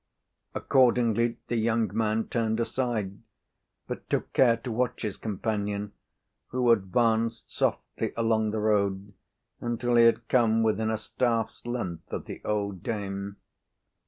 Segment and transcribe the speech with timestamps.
[0.55, 3.19] Accordingly the young man turned aside,
[3.87, 5.93] but took care to watch his companion,
[6.47, 9.13] who advanced softly along the road
[9.59, 13.37] until he had come within a staff's length of the old dame.